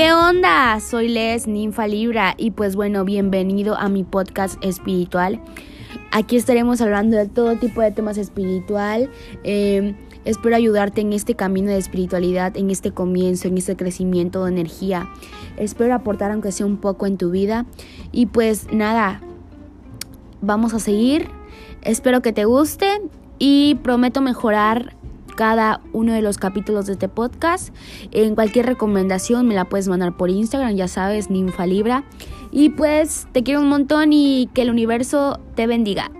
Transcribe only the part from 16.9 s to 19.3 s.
en tu vida. Y pues nada,